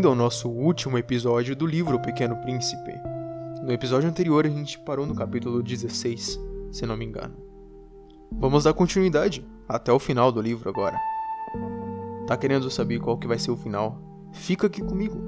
[0.00, 2.90] Bem-vindo ao nosso último episódio do livro O Pequeno Príncipe.
[3.62, 6.40] No episódio anterior a gente parou no capítulo 16,
[6.72, 7.36] se não me engano.
[8.32, 10.98] Vamos dar continuidade até o final do livro agora.
[12.26, 14.00] Tá querendo saber qual que vai ser o final?
[14.32, 15.20] Fica aqui comigo.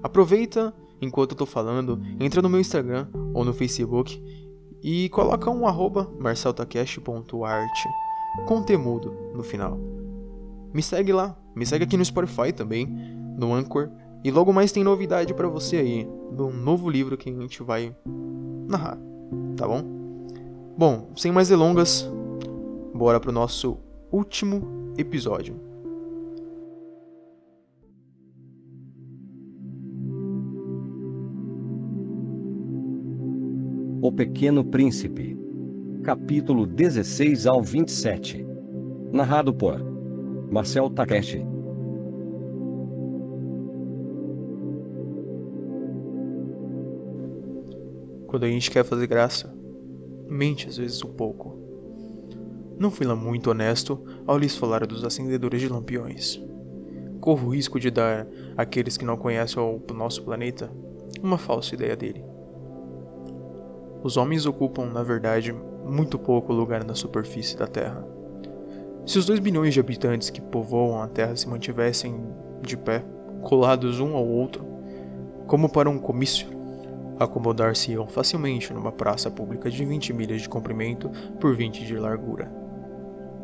[0.00, 4.22] Aproveita enquanto eu tô falando, entra no meu Instagram ou no Facebook
[4.80, 7.84] e coloca um arroba marceltacash.art
[8.46, 9.76] com temudo no final.
[10.72, 13.90] Me segue lá, me segue aqui no Spotify também, no Anchor,
[14.24, 17.62] e logo mais tem novidade para você aí, de um novo livro que a gente
[17.62, 17.94] vai
[18.68, 18.96] narrar,
[19.56, 19.82] tá bom?
[20.78, 22.08] Bom, sem mais delongas,
[22.94, 23.76] bora pro nosso
[24.12, 25.56] último episódio.
[34.00, 35.36] O Pequeno Príncipe,
[36.02, 38.46] capítulo 16 ao 27.
[39.12, 39.80] Narrado por
[40.50, 41.51] Marcel Takeshi.
[48.32, 49.54] Quando a gente quer fazer graça,
[50.26, 51.54] mente às vezes um pouco.
[52.78, 56.40] Não fui lá muito honesto ao lhes falar dos acendedores de lampiões.
[57.20, 60.72] Corro o risco de dar àqueles que não conhecem o nosso planeta
[61.22, 62.24] uma falsa ideia dele.
[64.02, 65.54] Os homens ocupam, na verdade,
[65.84, 68.02] muito pouco lugar na superfície da Terra.
[69.04, 72.18] Se os 2 bilhões de habitantes que povoam a Terra se mantivessem
[72.62, 73.04] de pé,
[73.42, 74.64] colados um ao outro,
[75.46, 76.48] como para um comício,
[77.22, 81.10] acomodar-se-iam facilmente numa praça pública de 20 milhas de comprimento
[81.40, 82.52] por 20 de largura.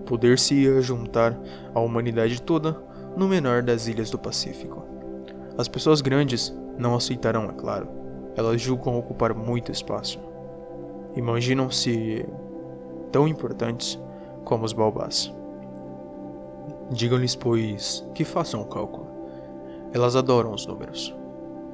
[0.06, 1.38] Poder-se-ia juntar
[1.74, 2.80] a humanidade toda
[3.16, 4.84] no menor das ilhas do Pacífico.
[5.56, 7.88] As pessoas grandes não aceitarão, é claro.
[8.36, 10.28] Elas julgam ocupar muito espaço
[11.18, 12.24] imaginam-se
[13.10, 13.98] tão importantes
[14.44, 15.34] como os baobás.
[16.90, 19.08] Digam-lhes, pois, que façam o cálculo.
[19.92, 21.14] Elas adoram os números.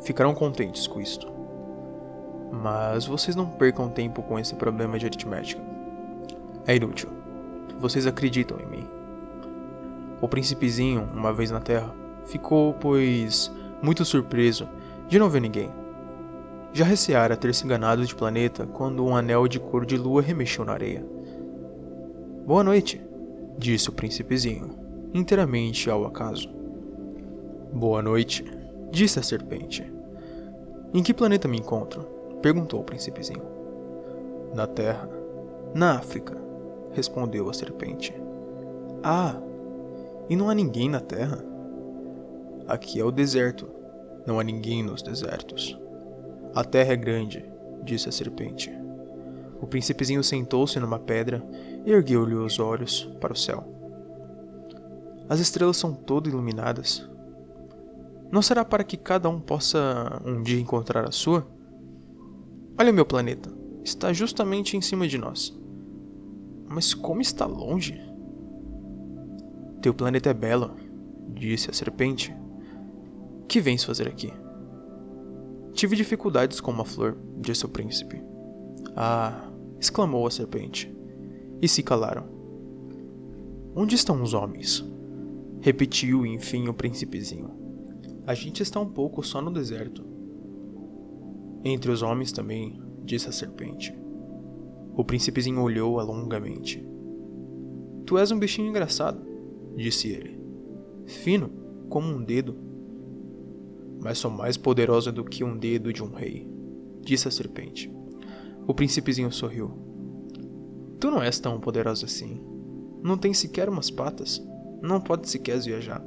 [0.01, 1.34] Ficarão contentes com isto.
[2.63, 5.61] Mas vocês não percam tempo com esse problema de aritmética.
[6.67, 7.11] É inútil.
[7.79, 8.89] Vocês acreditam em mim.
[10.21, 11.93] O príncipezinho, uma vez na Terra,
[12.25, 14.69] ficou, pois, muito surpreso
[15.09, 15.71] de não ver ninguém
[16.75, 20.65] já receara ter se enganado de planeta quando um anel de cor de lua remexeu
[20.65, 21.07] na areia.
[22.45, 23.01] Boa noite,
[23.57, 24.77] disse o príncipezinho,
[25.15, 26.53] inteiramente ao acaso.
[27.73, 28.45] Boa noite,
[28.91, 29.85] disse a serpente.
[30.93, 32.09] Em que planeta me encontro?
[32.45, 33.43] Perguntou o príncipezinho.
[34.55, 35.09] Na Terra.
[35.75, 36.37] Na África,
[36.93, 38.13] respondeu a serpente.
[39.03, 39.41] Ah,
[40.29, 41.43] e não há ninguém na Terra?
[42.69, 43.67] Aqui é o deserto.
[44.27, 45.81] Não há ninguém nos desertos.
[46.55, 47.51] A terra é grande,
[47.83, 48.71] disse a serpente.
[49.59, 51.43] O príncipezinho sentou-se numa pedra
[51.87, 53.65] e ergueu-lhe os olhos para o céu.
[55.31, 57.09] As estrelas são todas iluminadas.
[58.31, 61.54] Não será para que cada um possa um dia encontrar a sua?
[62.79, 63.51] Olha meu planeta,
[63.85, 65.57] está justamente em cima de nós.
[66.69, 68.01] Mas como está longe?
[69.81, 70.75] Teu planeta é belo,
[71.29, 72.35] disse a serpente.
[73.47, 74.33] Que vens fazer aqui?
[75.73, 78.23] Tive dificuldades com uma flor, disse o príncipe.
[78.97, 79.51] Ah!
[79.81, 80.93] exclamou a serpente.
[81.61, 82.27] E se calaram.
[83.75, 84.85] Onde estão os homens?
[85.61, 87.51] Repetiu enfim o príncipezinho.
[88.27, 90.14] A gente está um pouco só no deserto.
[91.65, 93.97] Entre os homens também, disse a serpente.
[94.95, 96.87] O príncipezinho olhou-a longamente.
[98.07, 99.25] Tu és um bichinho engraçado,
[99.77, 100.39] disse ele.
[101.07, 101.51] Fino,
[101.89, 102.65] como um dedo
[104.05, 106.47] mas sou mais poderosa do que um dedo de um rei,
[107.01, 107.91] disse a serpente.
[108.67, 109.71] O príncipezinho sorriu.
[111.01, 112.39] Tu não és tão poderosa assim.
[113.03, 114.47] Não tens sequer umas patas.
[114.83, 116.05] Não pode sequer viajar.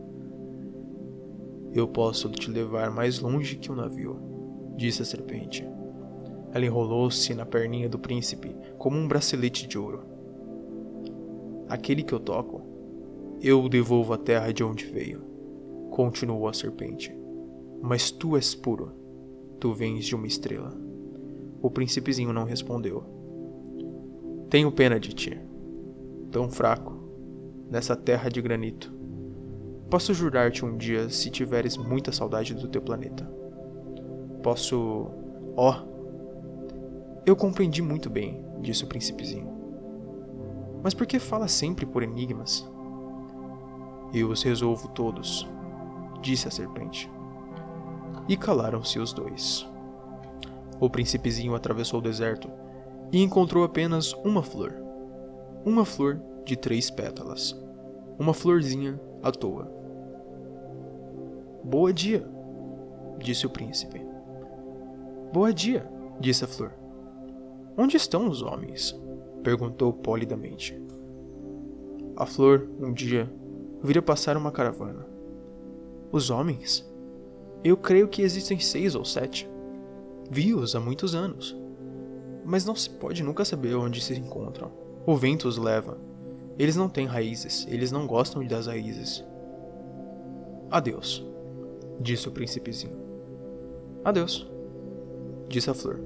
[1.74, 4.20] Eu posso te levar mais longe que um navio,
[4.78, 5.68] disse a serpente.
[6.54, 10.04] Ela enrolou-se na perninha do príncipe como um bracelete de ouro.
[11.68, 12.62] Aquele que eu toco,
[13.42, 15.22] eu o devolvo à terra de onde veio,
[15.92, 17.14] continuou a serpente.
[17.82, 18.94] Mas tu és puro.
[19.60, 20.72] Tu vens de uma estrela.
[21.62, 23.04] O príncipezinho não respondeu.
[24.50, 25.40] Tenho pena de ti.
[26.32, 26.96] Tão fraco,
[27.70, 28.94] nessa terra de granito.
[29.90, 33.37] Posso jurar-te um dia se tiveres muita saudade do teu planeta.
[34.48, 35.12] Posso.
[35.58, 35.74] Ó!
[35.74, 39.52] Oh, eu compreendi muito bem, disse o príncipezinho.
[40.82, 42.66] Mas por que fala sempre por enigmas?
[44.14, 45.46] Eu os resolvo todos,
[46.22, 47.12] disse a serpente
[48.30, 49.70] e calaram-se os dois.
[50.80, 52.50] O príncipezinho atravessou o deserto
[53.12, 54.74] e encontrou apenas uma flor.
[55.66, 57.54] Uma flor de três pétalas.
[58.18, 59.70] uma florzinha à toa.
[61.66, 62.26] Boa dia,
[63.20, 64.07] disse o príncipe.
[65.32, 65.86] Boa dia,
[66.22, 66.74] disse a flor.
[67.78, 68.98] Onde estão os homens?
[69.44, 70.82] perguntou polidamente.
[72.16, 73.32] A flor, um dia,
[73.84, 75.06] vira passar uma caravana.
[76.12, 76.90] Os homens?
[77.62, 79.50] Eu creio que existem seis ou sete.
[80.32, 81.58] Vi-os há muitos anos.
[82.46, 84.72] Mas não se pode nunca saber onde se encontram.
[85.06, 85.98] O vento os leva.
[86.58, 89.24] Eles não têm raízes, eles não gostam das raízes.
[90.72, 91.26] Adeus,
[92.00, 92.98] disse o príncipezinho.
[94.04, 94.50] Adeus,
[95.48, 96.00] disse a flor.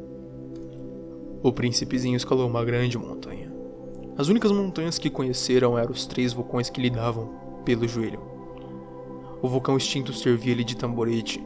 [1.44, 3.52] O príncipezinho escalou uma grande montanha.
[4.18, 7.30] As únicas montanhas que conheceram eram os três vulcões que lhe davam
[7.66, 8.20] pelo joelho.
[9.42, 11.44] O vulcão extinto servia-lhe de tamborete.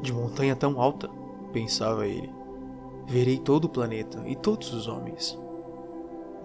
[0.00, 1.10] De montanha tão alta,
[1.52, 2.30] pensava ele,
[3.06, 5.38] verei todo o planeta e todos os homens.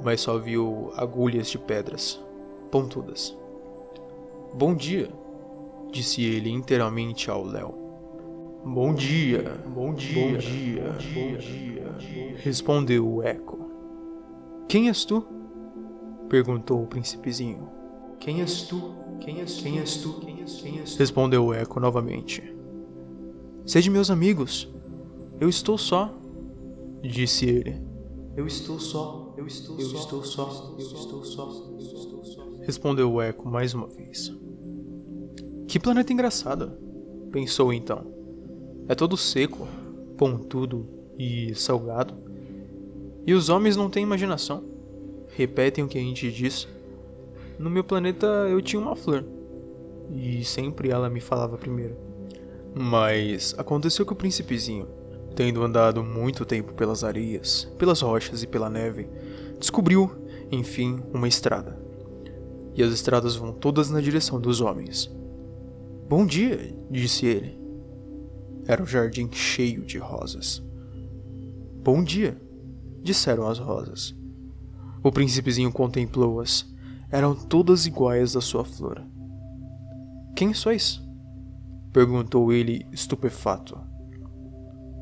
[0.03, 2.21] Mas só viu agulhas de pedras,
[2.69, 3.37] pontudas.
[4.53, 5.09] Bom dia,
[5.91, 7.78] disse ele inteiramente ao Léo.
[8.65, 10.83] Bom dia, bom dia, bom dia,
[11.13, 13.71] bom dia, respondeu o eco.
[14.67, 15.25] Quem és tu?
[16.27, 17.69] perguntou o príncipezinho.
[18.19, 18.93] Quem és tu?
[19.21, 20.19] Quem és, quem és tu?
[20.19, 20.99] Quem és, quem és tu?
[20.99, 22.53] Respondeu o eco novamente.
[23.65, 24.71] Sede meus amigos.
[25.39, 26.13] Eu estou só,
[27.01, 27.81] disse ele.
[28.35, 32.43] Eu estou só, eu estou, eu só, estou só, eu estou só, eu estou só.
[32.61, 34.37] Respondeu o eco mais uma vez.
[35.65, 36.73] Que planeta engraçado,
[37.31, 38.18] pensou então.
[38.89, 39.67] É todo seco,
[40.17, 42.15] pontudo e salgado.
[43.23, 44.63] E os homens não têm imaginação.
[45.35, 46.67] Repetem o que a gente diz.
[47.59, 49.23] No meu planeta eu tinha uma flor.
[50.11, 51.95] E sempre ela me falava primeiro.
[52.73, 54.87] Mas aconteceu que o príncipezinho,
[55.35, 59.07] tendo andado muito tempo pelas areias, pelas rochas e pela neve,
[59.59, 60.09] descobriu,
[60.51, 61.79] enfim, uma estrada.
[62.73, 65.15] E as estradas vão todas na direção dos homens.
[66.07, 67.58] Bom dia, disse ele.
[68.69, 70.63] Era um jardim cheio de rosas.
[71.83, 72.39] Bom dia,
[73.01, 74.15] disseram as rosas.
[75.03, 76.71] O príncipezinho contemplou-as.
[77.09, 79.03] Eram todas iguais à sua flor.
[80.35, 81.01] Quem sois?
[81.91, 83.75] perguntou ele, estupefato.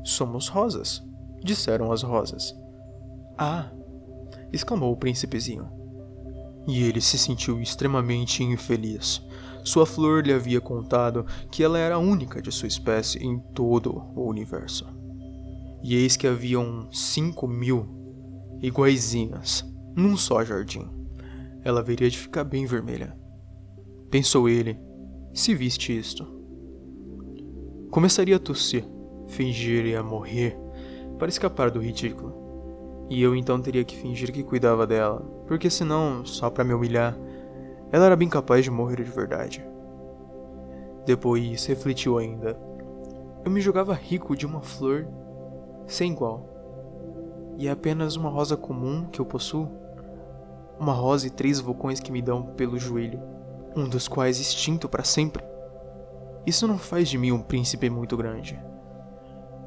[0.02, 1.04] Somos rosas,
[1.44, 2.56] disseram as rosas.
[3.36, 3.70] Ah!
[4.50, 5.68] exclamou o príncipezinho.
[6.66, 9.22] E ele se sentiu extremamente infeliz.
[9.68, 14.02] Sua flor lhe havia contado que ela era a única de sua espécie em todo
[14.16, 14.86] o universo.
[15.84, 17.86] E eis que haviam cinco mil
[18.62, 20.88] iguaizinhas num só jardim.
[21.62, 23.14] Ela haveria de ficar bem vermelha.
[24.10, 24.80] Pensou ele,
[25.34, 26.26] se viste isto.
[27.90, 28.86] Começaria a tossir,
[29.26, 30.58] fingir a morrer,
[31.18, 33.06] para escapar do ridículo.
[33.10, 37.18] E eu então teria que fingir que cuidava dela, porque senão, só para me humilhar,
[37.90, 39.66] ela era bem capaz de morrer de verdade.
[41.06, 42.58] Depois refletiu ainda.
[43.44, 45.06] Eu me jogava rico de uma flor
[45.86, 46.46] sem igual.
[47.56, 49.68] E é apenas uma rosa comum que eu possuo?
[50.78, 53.20] Uma rosa e três vulcões que me dão pelo joelho,
[53.74, 55.42] um dos quais extinto para sempre.
[56.46, 58.62] Isso não faz de mim um príncipe muito grande.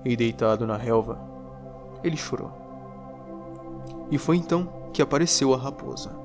[0.06, 1.20] E deitado na relva,
[2.04, 2.51] ele chorou.
[4.10, 6.21] E foi então que apareceu a raposa.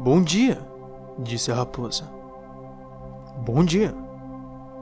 [0.00, 0.60] Bom dia,
[1.18, 2.04] disse a raposa.
[3.44, 3.92] Bom dia,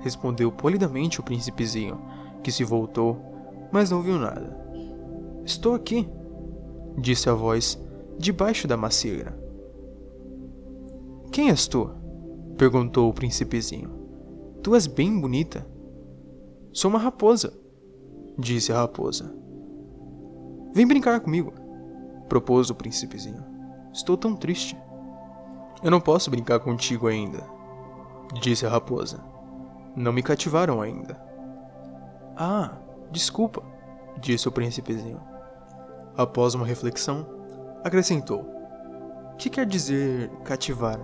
[0.00, 1.98] respondeu polidamente o príncipezinho,
[2.42, 3.16] que se voltou,
[3.72, 4.54] mas não viu nada.
[5.42, 6.06] Estou aqui,
[6.98, 7.82] disse a voz
[8.18, 9.34] debaixo da macieira.
[11.32, 11.90] Quem és tu?
[12.58, 13.90] perguntou o príncipezinho.
[14.62, 15.66] Tu és bem bonita.
[16.74, 17.54] Sou uma raposa,
[18.38, 19.34] disse a raposa.
[20.74, 21.54] Vem brincar comigo,
[22.28, 23.42] propôs o príncipezinho.
[23.94, 24.76] Estou tão triste.
[25.82, 27.44] Eu não posso brincar contigo ainda,
[28.40, 29.20] disse a raposa.
[29.94, 31.20] Não me cativaram ainda.
[32.36, 32.72] Ah,
[33.10, 33.62] desculpa,
[34.18, 35.20] disse o príncipezinho.
[36.16, 37.26] Após uma reflexão,
[37.84, 38.46] acrescentou:
[39.38, 40.98] Que quer dizer cativar?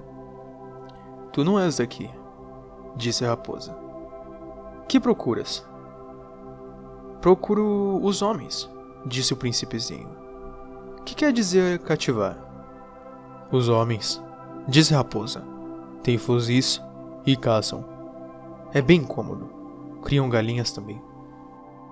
[1.33, 2.11] Tu não és daqui,
[2.97, 3.75] disse a raposa.
[4.89, 5.65] Que procuras?
[7.21, 8.69] Procuro os homens,
[9.07, 10.09] disse o príncipezinho.
[11.05, 12.37] Que quer dizer cativar?
[13.51, 14.23] Os homens,
[14.69, 15.43] Disse Raposa.
[16.05, 16.81] Tem fuzis
[17.27, 17.85] e caçam.
[18.73, 19.51] É bem cômodo.
[20.05, 21.03] Criam galinhas também.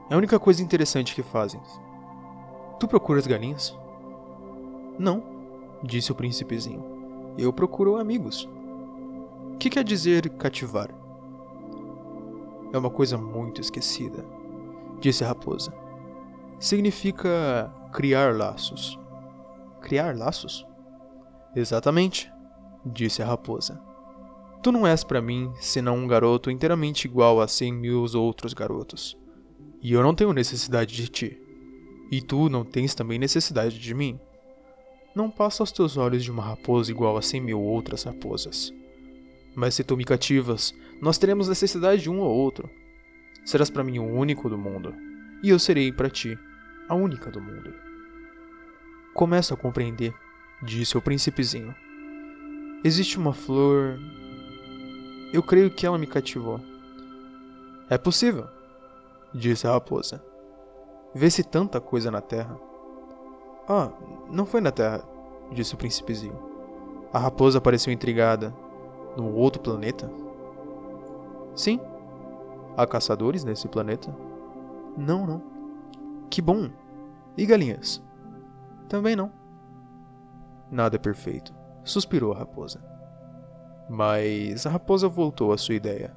[0.08, 1.60] É a única coisa interessante que fazem.
[2.78, 3.76] Tu procuras galinhas?
[4.98, 5.22] Não,
[5.82, 6.84] disse o príncipezinho.
[7.36, 8.48] Eu procuro amigos.
[9.52, 10.90] O que quer dizer cativar?
[12.72, 14.24] É uma coisa muito esquecida,
[15.00, 15.72] disse a raposa.
[16.60, 18.98] Significa criar laços.
[19.80, 20.64] Criar laços?
[21.54, 22.32] Exatamente
[22.84, 23.80] disse a raposa.
[24.62, 29.16] Tu não és para mim senão um garoto inteiramente igual a cem mil outros garotos.
[29.82, 31.40] E eu não tenho necessidade de ti.
[32.10, 34.20] E tu não tens também necessidade de mim.
[35.14, 38.72] Não passa aos teus olhos de uma raposa igual a cem mil outras raposas.
[39.54, 42.68] Mas se tu me cativas, nós teremos necessidade de um ou outro.
[43.44, 44.94] Serás para mim o único do mundo,
[45.42, 46.38] e eu serei para ti
[46.88, 47.72] a única do mundo.
[49.14, 50.14] Começo a compreender,
[50.62, 51.74] disse o príncipezinho.
[52.82, 53.98] Existe uma flor.
[55.32, 56.58] Eu creio que ela me cativou.
[57.90, 58.46] É possível,
[59.34, 60.24] disse a raposa.
[61.14, 62.58] Vê-se tanta coisa na terra.
[63.68, 63.90] Ah,
[64.30, 65.04] não foi na terra,
[65.52, 66.38] disse o príncipezinho.
[67.12, 68.54] A raposa pareceu intrigada.
[69.16, 70.10] No outro planeta?
[71.54, 71.80] Sim.
[72.76, 74.14] Há caçadores nesse planeta?
[74.96, 75.42] Não, não.
[76.30, 76.70] Que bom.
[77.36, 78.02] E galinhas?
[78.88, 79.32] Também não.
[80.70, 81.52] Nada é perfeito,
[81.84, 82.82] suspirou a raposa.
[83.88, 86.16] Mas a raposa voltou à sua ideia.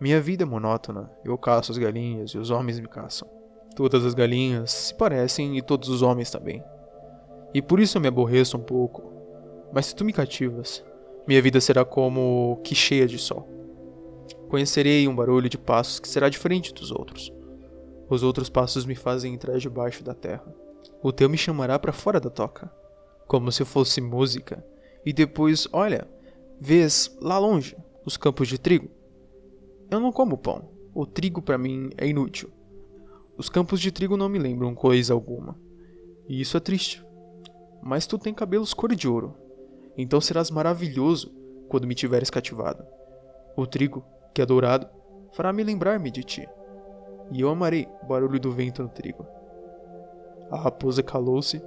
[0.00, 1.10] Minha vida é monótona.
[1.24, 3.28] Eu caço as galinhas e os homens me caçam.
[3.74, 6.62] Todas as galinhas se parecem e todos os homens também.
[7.52, 9.10] E por isso eu me aborreço um pouco.
[9.72, 10.84] Mas se tu me cativas,
[11.26, 13.48] minha vida será como que cheia de sol.
[14.48, 17.32] Conhecerei um barulho de passos que será diferente dos outros.
[18.08, 20.52] Os outros passos me fazem entrar debaixo da terra.
[21.02, 22.70] O teu me chamará para fora da toca,
[23.28, 24.64] como se fosse música.
[25.04, 26.06] E depois, olha,
[26.60, 28.88] vês lá longe os campos de trigo.
[29.90, 30.68] Eu não como pão.
[30.94, 32.50] O trigo para mim é inútil.
[33.36, 35.56] Os campos de trigo não me lembram coisa alguma.
[36.28, 37.04] E isso é triste.
[37.82, 39.34] Mas tu tem cabelos cor de ouro.
[39.96, 41.32] Então serás maravilhoso
[41.68, 42.84] quando me tiveres cativado.
[43.56, 44.04] O trigo
[44.34, 44.88] que é dourado,
[45.32, 46.48] fará-me lembrar-me de ti,
[47.32, 49.26] e eu amarei o barulho do vento no trigo.
[50.50, 51.62] A raposa calou-se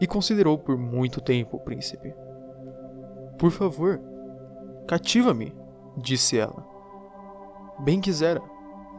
[0.00, 2.14] e considerou por muito tempo o príncipe.
[3.42, 4.00] Por favor,
[4.86, 5.52] cativa-me,
[5.96, 6.64] disse ela.
[7.80, 8.40] Bem quisera,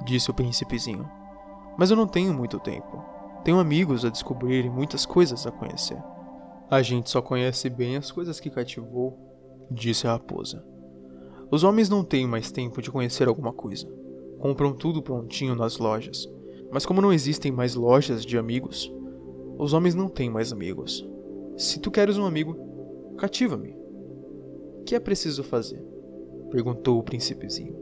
[0.03, 1.09] disse o príncipezinho,
[1.77, 3.01] mas eu não tenho muito tempo.
[3.45, 5.97] Tenho amigos a descobrir e muitas coisas a conhecer.
[6.69, 9.17] A gente só conhece bem as coisas que cativou,
[9.71, 10.61] disse a raposa.
[11.49, 13.87] Os homens não têm mais tempo de conhecer alguma coisa.
[14.39, 16.27] Compram tudo prontinho nas lojas.
[16.69, 18.93] Mas como não existem mais lojas de amigos,
[19.57, 21.07] os homens não têm mais amigos.
[21.55, 22.57] Se tu queres um amigo,
[23.17, 23.82] cativa-me.
[24.85, 25.83] Que é preciso fazer?
[26.51, 27.75] perguntou o príncipezinho.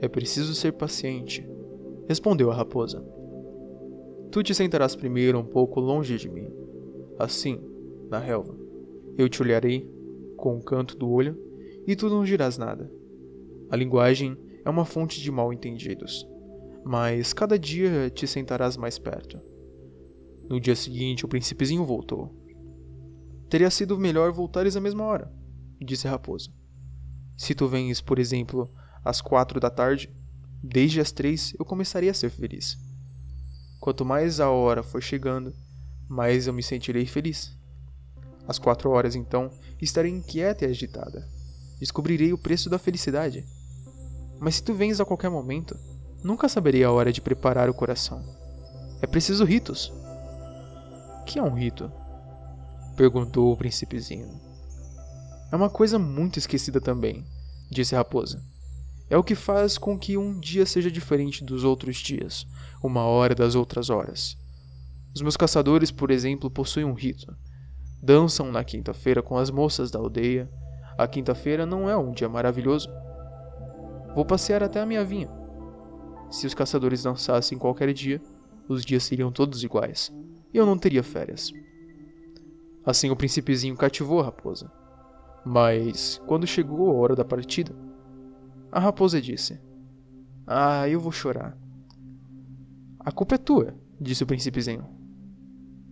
[0.00, 1.46] É preciso ser paciente,
[2.08, 3.04] respondeu a raposa.
[4.30, 6.48] Tu te sentarás primeiro um pouco longe de mim,
[7.18, 7.60] assim,
[8.08, 8.56] na relva.
[9.18, 9.90] Eu te olharei
[10.36, 11.36] com o canto do olho
[11.86, 12.90] e tu não dirás nada.
[13.68, 16.26] A linguagem é uma fonte de mal entendidos,
[16.84, 19.38] mas cada dia te sentarás mais perto.
[20.48, 22.34] No dia seguinte, o príncipezinho voltou.
[23.50, 25.30] Teria sido melhor voltares à mesma hora,
[25.84, 26.50] disse a raposa.
[27.36, 28.70] Se tu vens, por exemplo,
[29.04, 30.10] às quatro da tarde,
[30.62, 32.78] desde as três eu começaria a ser feliz.
[33.80, 35.54] Quanto mais a hora for chegando,
[36.08, 37.56] mais eu me sentirei feliz.
[38.46, 41.26] Às quatro horas, então, estarei inquieta e agitada
[41.80, 43.44] descobrirei o preço da felicidade.
[44.38, 45.76] Mas se tu vens a qualquer momento,
[46.22, 48.22] nunca saberei a hora de preparar o coração.
[49.00, 49.90] É preciso ritos.
[51.26, 51.90] Que é um rito?
[52.96, 54.28] Perguntou o príncipezinho.
[55.52, 57.24] É uma coisa muito esquecida também,
[57.70, 58.40] disse a raposa.
[59.08, 62.46] É o que faz com que um dia seja diferente dos outros dias,
[62.80, 64.36] uma hora das outras horas.
[65.12, 67.36] Os meus caçadores, por exemplo, possuem um rito.
[68.00, 70.48] Dançam na quinta-feira com as moças da aldeia,
[70.96, 72.88] a quinta-feira não é um dia maravilhoso.
[74.14, 75.28] Vou passear até a minha vinha.
[76.30, 78.22] Se os caçadores dançassem qualquer dia,
[78.68, 80.12] os dias seriam todos iguais,
[80.54, 81.50] e eu não teria férias.
[82.86, 84.70] Assim o príncipezinho cativou a raposa.
[85.44, 87.74] Mas, quando chegou a hora da partida,
[88.70, 89.60] a raposa disse:
[90.46, 91.58] Ah, eu vou chorar.
[92.98, 94.86] A culpa é tua, disse o príncipezinho.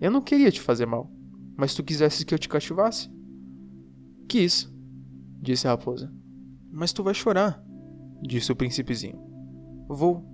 [0.01, 1.11] Eu não queria te fazer mal,
[1.57, 3.11] mas tu quisesses que eu te cativasse?
[4.29, 4.71] Quis,
[5.41, 6.13] disse a raposa.
[6.71, 7.65] Mas tu vai chorar,
[8.23, 9.19] disse o príncipezinho.
[9.89, 10.25] Vou,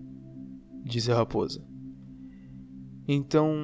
[0.84, 1.64] disse a raposa.
[3.06, 3.54] Então,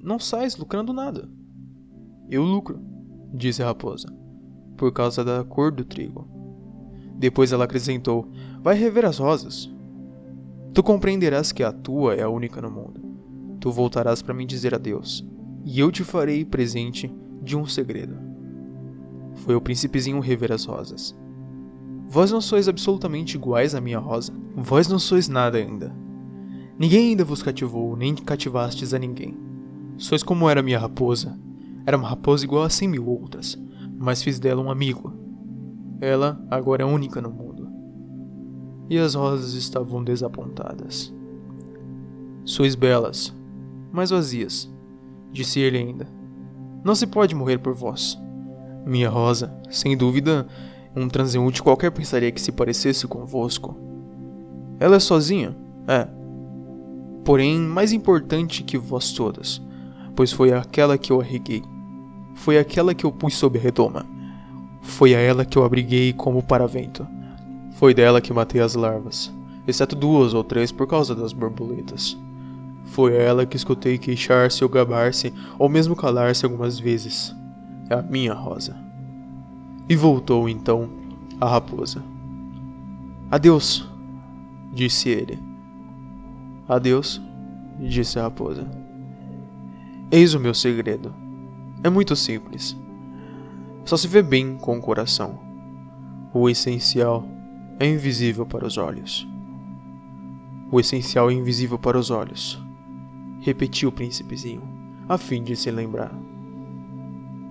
[0.00, 1.28] não sais lucrando nada.
[2.28, 2.80] Eu lucro,
[3.32, 4.06] disse a raposa,
[4.80, 6.26] por causa da cor do trigo.
[7.14, 8.26] Depois ela acrescentou:
[8.62, 9.70] Vai rever as rosas.
[10.72, 12.98] Tu compreenderás que a tua é a única no mundo.
[13.60, 15.22] Tu voltarás para me dizer adeus,
[15.66, 18.16] e eu te farei presente de um segredo.
[19.34, 21.14] Foi o príncipezinho rever as rosas.
[22.08, 24.32] Vós não sois absolutamente iguais à minha rosa.
[24.56, 25.94] Vós não sois nada ainda.
[26.78, 29.36] Ninguém ainda vos cativou, nem cativastes a ninguém.
[29.98, 31.38] Sois como era minha raposa.
[31.84, 33.58] Era uma raposa igual a cem mil outras,
[34.02, 35.12] mas fiz dela um amigo,
[36.00, 37.68] Ela agora é única no mundo.
[38.88, 41.14] E as rosas estavam desapontadas.
[42.42, 43.36] Sois belas,
[43.92, 44.72] mas vazias,
[45.30, 46.08] disse ele ainda.
[46.82, 48.18] Não se pode morrer por vós.
[48.86, 50.46] Minha rosa, sem dúvida,
[50.96, 53.76] um transeunte qualquer pensaria que se parecesse convosco.
[54.78, 55.54] Ela é sozinha?
[55.86, 56.08] É.
[57.22, 59.60] Porém, mais importante que vós todas,
[60.16, 61.62] pois foi aquela que eu arreguei.
[62.40, 64.06] Foi aquela que eu pus sob a redoma.
[64.80, 67.06] Foi a ela que eu abriguei como paravento.
[67.72, 69.30] Foi dela que matei as larvas,
[69.68, 72.16] exceto duas ou três por causa das borboletas.
[72.86, 77.36] Foi ela que escutei queixar-se ou gabar-se, ou mesmo calar-se algumas vezes.
[77.90, 78.74] É a minha rosa.
[79.86, 80.88] E voltou então
[81.38, 82.02] a raposa.
[83.30, 83.86] Adeus,
[84.72, 85.38] disse ele.
[86.66, 87.20] Adeus,
[87.78, 88.66] disse a raposa.
[90.10, 91.19] Eis o meu segredo.
[91.82, 92.76] É muito simples.
[93.84, 95.38] Só se vê bem com o coração.
[96.32, 97.26] O essencial
[97.78, 99.26] é invisível para os olhos.
[100.72, 102.62] O essencial é invisível para os olhos,
[103.40, 104.62] repetiu o príncipezinho,
[105.08, 106.14] a fim de se lembrar.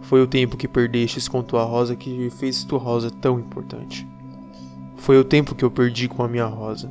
[0.04, 4.08] Foi o tempo que perdestes com tua rosa que fez tua rosa tão importante.
[4.96, 6.90] Foi o tempo que eu perdi com a minha rosa,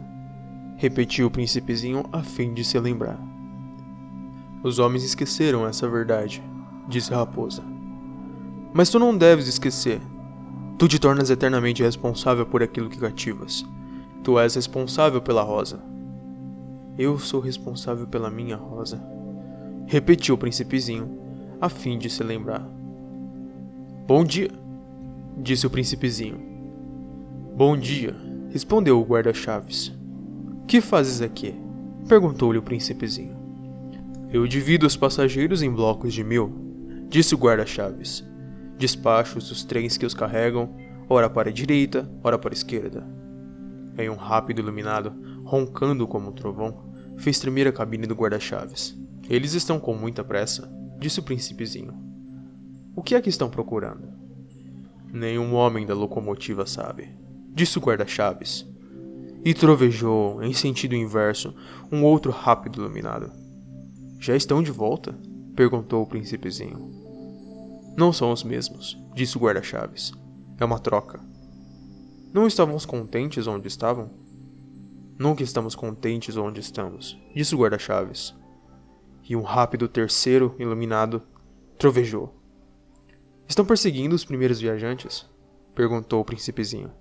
[0.77, 3.19] repetiu o príncipezinho a fim de se lembrar.
[4.63, 6.43] Os homens esqueceram essa verdade,
[6.89, 7.63] disse a raposa.
[8.73, 10.01] Mas tu não deves esquecer.
[10.79, 13.65] Tu te tornas eternamente responsável por aquilo que cativas.
[14.23, 15.81] Tu és responsável pela rosa.
[16.97, 19.03] Eu sou responsável pela minha rosa.
[19.87, 21.19] Repetiu o príncipezinho,
[21.61, 22.67] a fim de se lembrar.
[24.07, 24.51] Bom dia,
[25.37, 26.39] disse o príncipezinho.
[27.57, 28.15] Bom dia,
[28.51, 29.93] respondeu o guarda-chaves.
[30.67, 31.55] Que fazes aqui?
[32.09, 33.37] perguntou-lhe o príncipezinho.
[34.31, 36.68] Eu divido os passageiros em blocos de mil,
[37.09, 38.25] disse o guarda-chaves.
[38.77, 40.77] Despacho os trens que os carregam,
[41.09, 43.07] ora para a direita, ora para a esquerda.
[43.97, 45.13] Em um rápido iluminado,
[45.45, 48.97] roncando como um trovão, fez tremer a cabine do guarda-chaves.
[49.29, 51.95] Eles estão com muita pressa, disse o príncipezinho.
[52.95, 54.09] O que é que estão procurando?
[55.13, 57.09] Nenhum homem da locomotiva sabe,
[57.53, 58.67] disse o guarda-chaves.
[59.45, 61.55] E trovejou, em sentido inverso,
[61.91, 63.31] um outro rápido iluminado.
[64.19, 65.17] Já estão de volta?
[65.59, 66.79] Perguntou o príncipezinho.
[67.97, 70.13] Não são os mesmos, disse o guarda-chaves.
[70.57, 71.21] É uma troca.
[72.33, 74.09] Não estávamos contentes onde estavam?
[75.19, 78.37] Nunca estamos contentes onde estamos, disse o guarda-chaves.
[79.29, 81.25] E um rápido terceiro, iluminado,
[81.77, 82.41] trovejou.
[83.49, 85.29] Estão perseguindo os primeiros viajantes?
[85.75, 86.93] perguntou o príncipezinho.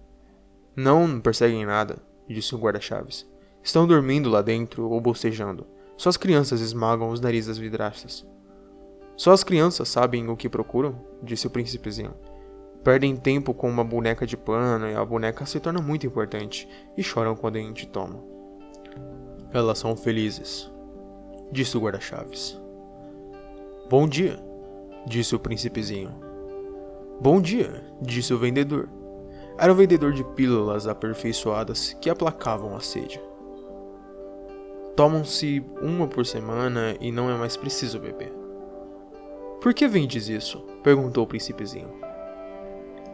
[0.76, 3.24] Não, não perseguem nada, disse o guarda-chaves.
[3.64, 5.68] Estão dormindo lá dentro ou bocejando.
[5.96, 8.26] Só as crianças esmagam os narizes das vidraças.
[9.18, 12.14] Só as crianças sabem o que procuram, disse o príncipezinho.
[12.84, 17.02] Perdem tempo com uma boneca de pano e a boneca se torna muito importante e
[17.02, 18.24] choram quando a gente toma.
[19.52, 20.72] Elas são felizes,
[21.52, 22.62] disse o guarda-chaves.
[23.90, 24.40] Bom dia,
[25.08, 26.14] disse o príncipezinho.
[27.20, 28.88] Bom dia, disse o vendedor.
[29.58, 33.20] Era um vendedor de pílulas aperfeiçoadas que aplacavam a sede.
[34.96, 38.47] Tomam-se uma por semana e não é mais preciso beber.
[39.62, 40.60] Por que vendes isso?
[40.84, 41.90] perguntou o príncipezinho.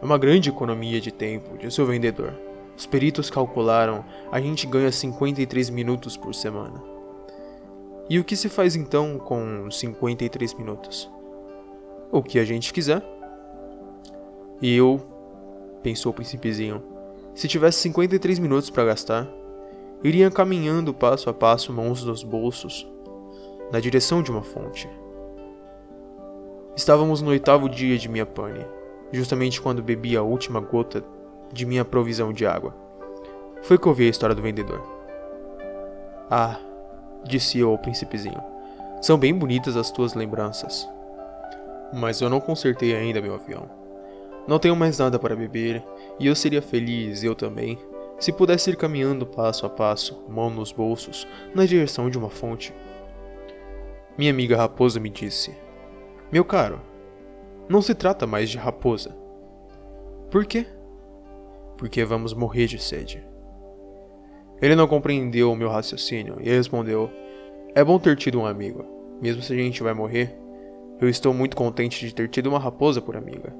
[0.01, 2.33] É uma grande economia de tempo, disse o vendedor.
[2.77, 6.83] Os peritos calcularam, a gente ganha 53 minutos por semana.
[8.09, 11.09] E o que se faz então com 53 minutos?
[12.11, 13.01] O que a gente quiser.
[14.61, 15.01] E eu,
[15.81, 16.83] pensou o príncipezinho,
[17.33, 19.27] se tivesse 53 minutos para gastar,
[20.03, 22.85] iria caminhando passo a passo, mãos nos bolsos,
[23.71, 24.89] na direção de uma fonte.
[26.75, 28.65] Estávamos no oitavo dia de minha pane,
[29.11, 31.03] justamente quando bebi a última gota
[31.51, 32.75] de minha provisão de água.
[33.61, 34.81] Foi que ouvi a história do vendedor.
[36.31, 36.59] Ah,
[37.23, 38.41] disse eu ao príncipezinho,
[39.01, 40.89] são bem bonitas as tuas lembranças.
[41.93, 43.69] Mas eu não consertei ainda meu avião.
[44.47, 45.83] Não tenho mais nada para beber,
[46.19, 47.77] e eu seria feliz, eu também,
[48.19, 52.73] se pudesse ir caminhando passo a passo, mão nos bolsos, na direção de uma fonte.
[54.17, 55.55] Minha amiga raposa me disse:
[56.31, 56.79] Meu caro,
[57.69, 59.15] não se trata mais de raposa.
[60.29, 60.65] Por quê?
[61.77, 63.23] Porque vamos morrer de sede.
[64.61, 67.09] Ele não compreendeu o meu raciocínio e respondeu:
[67.75, 68.85] É bom ter tido um amigo,
[69.21, 70.37] mesmo se a gente vai morrer.
[70.99, 73.53] Eu estou muito contente de ter tido uma raposa por amiga.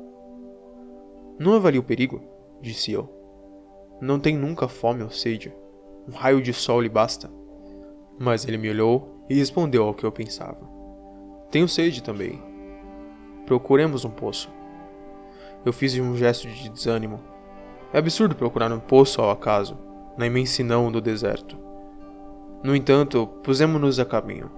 [1.37, 2.21] Não avalie o perigo,
[2.61, 3.09] disse eu.
[3.99, 5.53] Não tem nunca fome ou sede.
[6.07, 7.29] Um raio de sol lhe basta.
[8.19, 10.69] Mas ele me olhou e respondeu ao que eu pensava.
[11.49, 12.52] Tenho sede também.
[13.45, 14.49] Procuremos um poço.
[15.65, 17.19] Eu fiz um gesto de desânimo.
[17.93, 19.77] É absurdo procurar um poço ao acaso,
[20.17, 21.57] na imensidão do deserto.
[22.63, 24.49] No entanto, pusemos-nos a caminho.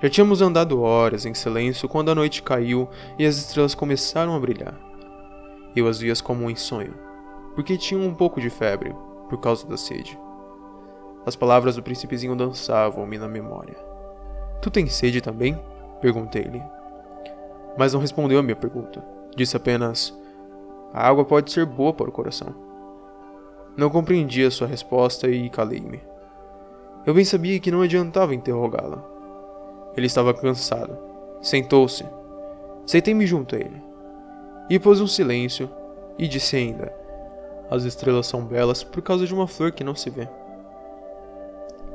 [0.00, 4.40] Já tínhamos andado horas em silêncio quando a noite caiu e as estrelas começaram a
[4.40, 4.78] brilhar.
[5.74, 6.94] Eu as vias como em sonho,
[7.54, 8.94] porque tinha um pouco de febre,
[9.28, 10.18] por causa da sede.
[11.24, 13.76] As palavras do príncipezinho dançavam-me na memória.
[14.62, 15.58] Tu tens sede também?
[16.00, 16.62] Perguntei-lhe.
[17.76, 19.04] Mas não respondeu a minha pergunta.
[19.36, 20.16] Disse apenas:
[20.92, 22.54] A água pode ser boa para o coração.
[23.76, 26.00] Não compreendi a sua resposta e calei-me.
[27.04, 29.04] Eu bem sabia que não adiantava interrogá-la.
[29.96, 30.96] Ele estava cansado.
[31.42, 32.04] Sentou-se.
[32.86, 33.82] Sentei-me junto a ele.
[34.68, 35.70] E pôs um silêncio
[36.18, 36.92] e disse ainda:
[37.70, 40.28] As estrelas são belas por causa de uma flor que não se vê.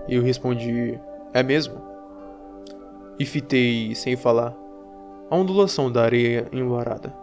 [0.08, 1.00] Eu respondi:
[1.34, 1.82] É mesmo?
[3.20, 4.56] E fitei, sem falar,
[5.32, 7.16] a ondulação da areia enluarada.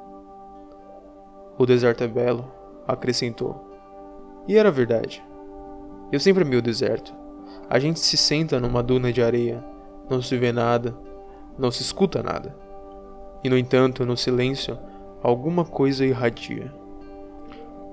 [1.59, 2.51] O deserto é belo,
[2.87, 3.69] acrescentou.
[4.49, 5.23] E era verdade.
[6.11, 7.15] Eu sempre amei o deserto.
[7.69, 9.63] A gente se senta numa duna de areia,
[10.09, 10.97] não se vê nada,
[11.59, 12.57] não se escuta nada.
[13.45, 14.79] E no entanto, no silêncio,
[15.23, 16.73] alguma coisa irradia.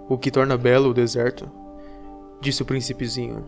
[0.08, 1.52] O que torna belo o deserto,
[2.40, 3.44] disse o príncipezinho,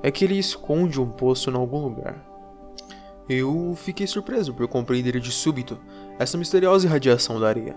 [0.00, 2.31] é que ele esconde um poço em algum lugar.
[3.28, 5.78] Eu fiquei surpreso por compreender de súbito
[6.18, 7.76] essa misteriosa irradiação da areia.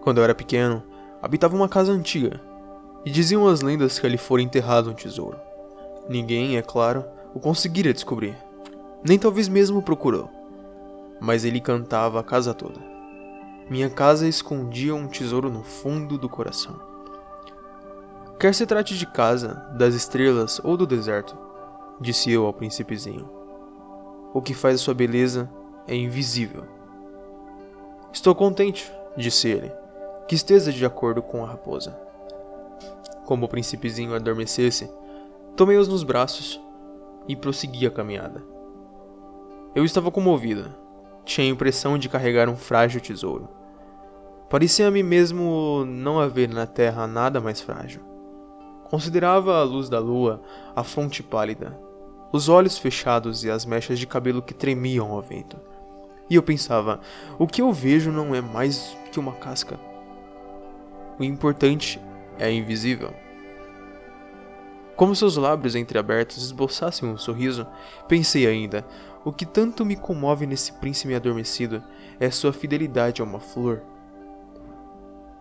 [0.00, 0.82] Quando eu era pequeno,
[1.22, 2.40] habitava uma casa antiga,
[3.04, 5.38] e diziam as lendas que ali fora enterrado um tesouro.
[6.08, 8.36] Ninguém, é claro, o conseguira descobrir.
[9.06, 10.30] Nem talvez mesmo procurou.
[11.20, 12.80] Mas ele cantava a casa toda.
[13.68, 16.80] Minha casa escondia um tesouro no fundo do coração.
[18.38, 21.36] Quer se trate de casa, das estrelas ou do deserto,
[22.00, 23.43] disse eu ao príncipezinho.
[24.34, 25.48] O que faz a sua beleza
[25.86, 26.64] é invisível.
[28.12, 29.70] Estou contente, disse ele,
[30.26, 31.96] que esteja de acordo com a raposa.
[33.24, 34.90] Como o príncipezinho adormecesse,
[35.54, 36.60] tomei-os nos braços
[37.28, 38.42] e prossegui a caminhada.
[39.72, 40.76] Eu estava comovida.
[41.24, 43.48] Tinha a impressão de carregar um frágil tesouro.
[44.50, 48.02] Parecia a mim mesmo não haver na terra nada mais frágil.
[48.90, 50.42] Considerava a luz da lua,
[50.74, 51.78] a fronte pálida,
[52.34, 55.56] os olhos fechados e as mechas de cabelo que tremiam ao vento.
[56.28, 56.98] E eu pensava:
[57.38, 59.78] o que eu vejo não é mais que uma casca.
[61.16, 62.00] O importante
[62.36, 63.14] é invisível.
[64.96, 67.68] Como seus lábios entreabertos esboçassem um sorriso,
[68.08, 68.84] pensei ainda:
[69.24, 71.84] o que tanto me comove nesse príncipe adormecido
[72.18, 73.80] é sua fidelidade a uma flor.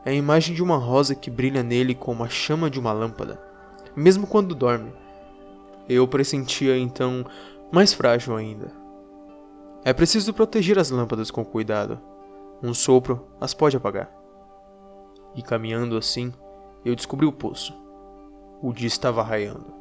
[0.06, 3.42] É a imagem de uma rosa que brilha nele como a chama de uma lâmpada,
[3.96, 4.94] mesmo quando dorme,
[5.88, 7.26] eu pressentia então
[7.72, 8.72] mais frágil ainda.
[9.84, 12.00] É preciso proteger as lâmpadas com cuidado.
[12.62, 14.10] Um sopro as pode apagar.
[15.36, 16.34] E caminhando assim,
[16.86, 17.74] eu descobri o poço.
[18.62, 19.74] O dia estava raiando.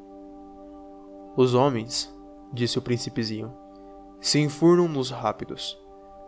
[1.36, 2.12] Os homens,
[2.52, 3.52] disse o príncipezinho,
[4.20, 5.78] se enfurnam nos rápidos,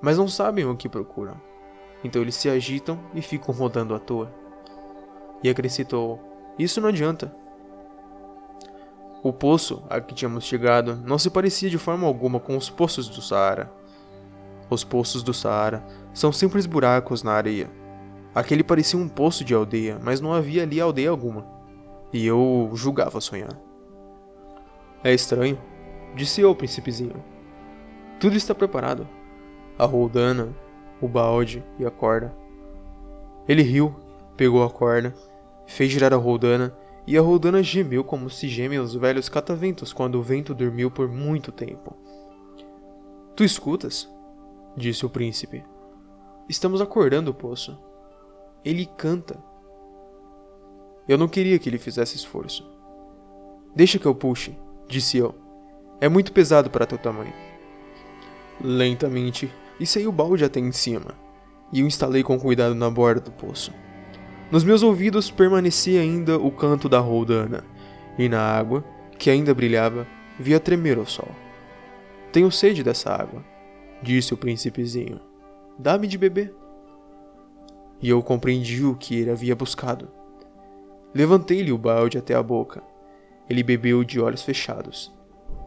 [0.00, 1.40] mas não sabem o que procuram.
[2.02, 4.32] Então eles se agitam e ficam rodando à toa.
[5.42, 6.20] E acrescentou:
[6.58, 7.34] Isso não adianta.
[9.24, 13.08] O poço a que tínhamos chegado não se parecia de forma alguma com os poços
[13.08, 13.72] do Saara.
[14.68, 15.82] Os poços do Saara
[16.12, 17.70] são simples buracos na areia.
[18.34, 21.46] Aquele parecia um poço de aldeia, mas não havia ali aldeia alguma.
[22.12, 23.58] E eu julgava sonhar.
[25.02, 25.58] É estranho,
[26.14, 27.24] disse eu ao príncipezinho.
[28.20, 29.08] Tudo está preparado.
[29.78, 30.54] A roldana,
[31.00, 32.30] o balde e a corda.
[33.48, 33.96] Ele riu,
[34.36, 35.14] pegou a corda,
[35.66, 40.16] fez girar a roldana e a roldana gemeu como se gemem os velhos cataventos quando
[40.16, 41.96] o vento dormiu por muito tempo.
[43.36, 44.08] Tu escutas?
[44.76, 45.64] disse o príncipe.
[46.48, 47.78] Estamos acordando o poço.
[48.64, 49.42] Ele canta.
[51.06, 52.68] Eu não queria que ele fizesse esforço.
[53.74, 54.56] Deixa que eu puxe,
[54.88, 55.34] disse eu.
[56.00, 57.32] É muito pesado para teu tamanho.
[58.60, 61.14] Lentamente, içei o balde até em cima,
[61.72, 63.72] e o instalei com cuidado na borda do poço.
[64.54, 67.64] Nos meus ouvidos permanecia ainda o canto da roldana,
[68.16, 68.84] e na água,
[69.18, 70.06] que ainda brilhava,
[70.38, 71.28] via tremer o sol.
[72.30, 73.44] Tenho sede dessa água,
[74.00, 75.20] disse o príncipezinho.
[75.76, 76.54] Dá-me de beber.
[78.00, 80.08] E eu compreendi o que ele havia buscado.
[81.12, 82.80] Levantei-lhe o balde até a boca.
[83.50, 85.12] Ele bebeu de olhos fechados.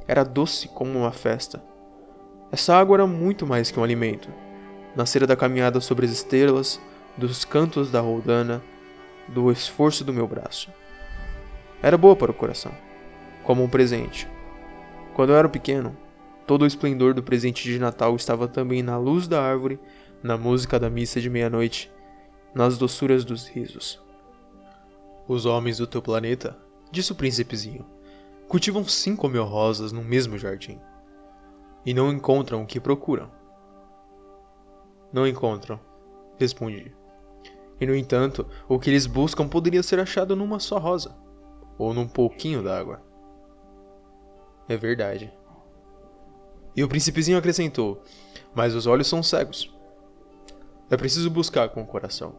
[0.08, 1.62] Era doce como uma festa.
[2.54, 4.30] Essa água era muito mais que um alimento.
[4.95, 6.80] Nascera da caminhada sobre as estrelas,
[7.17, 8.63] dos cantos da roldana,
[9.27, 10.71] do esforço do meu braço.
[11.81, 12.71] Era boa para o coração,
[13.43, 14.27] como um presente.
[15.13, 15.95] Quando eu era pequeno,
[16.45, 19.79] todo o esplendor do presente de Natal estava também na luz da árvore,
[20.23, 21.91] na música da missa de meia-noite,
[22.53, 24.01] nas doçuras dos risos.
[25.27, 26.57] Os homens do teu planeta,
[26.91, 27.85] disse o príncipezinho,
[28.47, 30.79] cultivam cinco mil rosas no mesmo jardim.
[31.85, 33.29] E não encontram o que procuram.
[35.11, 35.79] Não encontram,
[36.37, 36.95] respondi.
[37.79, 41.15] E no entanto, o que eles buscam poderia ser achado numa só rosa,
[41.77, 43.01] ou num pouquinho d'água.
[44.67, 45.31] É verdade.
[46.75, 48.01] E o príncipezinho acrescentou:
[48.53, 49.73] Mas os olhos são cegos.
[50.89, 52.35] É preciso buscar com o coração.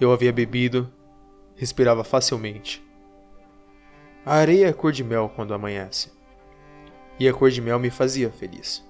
[0.00, 0.92] Eu havia bebido,
[1.56, 2.84] respirava facilmente.
[4.24, 6.12] A areia é cor de mel quando amanhece.
[7.18, 8.84] E a cor de mel me fazia feliz.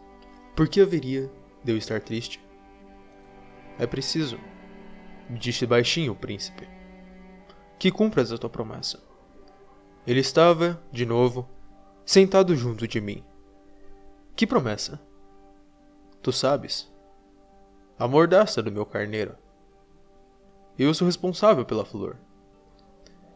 [0.55, 1.31] Por que haveria
[1.65, 2.43] de eu estar triste?
[3.79, 4.39] É preciso,
[5.39, 6.69] disse baixinho o príncipe,
[7.79, 9.03] que cumpras a tua promessa.
[10.07, 11.49] Ele estava, de novo,
[12.05, 13.25] sentado junto de mim.
[14.35, 15.01] Que promessa?
[16.23, 16.93] Tu sabes?
[17.99, 19.37] A mordaça do meu carneiro.
[20.79, 22.17] Eu sou responsável pela flor.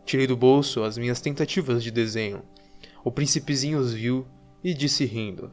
[0.04, 2.42] Tirei do bolso as minhas tentativas de desenho.
[3.04, 4.26] O príncipezinho os viu
[4.62, 5.52] e disse rindo.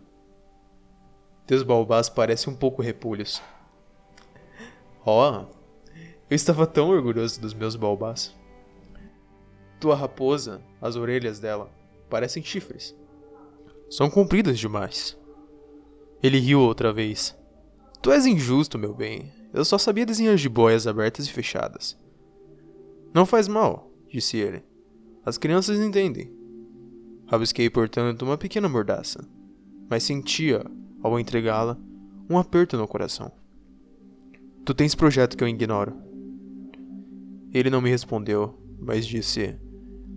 [1.45, 3.41] Teus balbás parecem um pouco repulhos.
[5.05, 5.45] Oh,
[6.33, 8.35] eu estava tão orgulhoso dos meus balbás.
[9.79, 11.71] Tua raposa, as orelhas dela,
[12.09, 12.95] parecem chifres.
[13.87, 15.15] São compridas demais.
[16.23, 17.37] Ele riu outra vez.
[18.01, 19.31] Tu és injusto, meu bem.
[19.53, 21.95] Eu só sabia desenhar jiboias abertas e fechadas.
[23.13, 24.63] Não faz mal, disse ele.
[25.23, 26.35] As crianças entendem.
[27.27, 29.23] Rabisquei, portanto, uma pequena mordaça,
[29.87, 30.65] mas sentia,
[31.03, 31.77] ao entregá-la,
[32.27, 33.31] um aperto no coração.
[34.65, 36.02] Tu tens projeto que eu ignoro.
[37.53, 39.59] Ele não me respondeu, mas disse: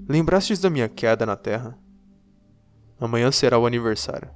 [0.09, 1.79] Lembrastes da minha queda na terra?
[2.99, 4.31] Amanhã será o aniversário.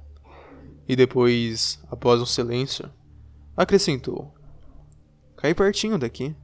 [0.87, 2.91] E depois, após um silêncio,
[3.57, 4.33] acrescentou:
[5.35, 6.35] Cai pertinho daqui.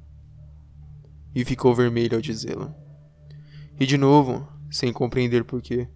[1.35, 2.73] E ficou vermelho ao dizê-lo.
[3.79, 5.87] E de novo, sem compreender porquê,